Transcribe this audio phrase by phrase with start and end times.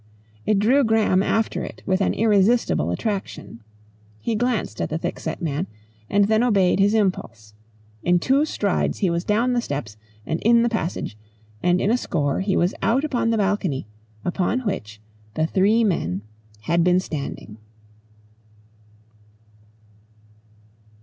[0.47, 3.59] It drew Graham after it with an irresistible attraction.
[4.19, 5.67] He glanced at the thickset man,
[6.09, 7.53] and then obeyed his impulse.
[8.01, 11.19] In two strides he was down the steps and in the passage,
[11.61, 13.85] and in a score he was out upon the balcony
[14.25, 14.99] upon which
[15.35, 16.23] the three men
[16.61, 17.57] had been standing.